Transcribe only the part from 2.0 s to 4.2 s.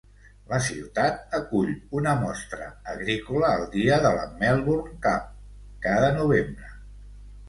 mostra agrícola el dia de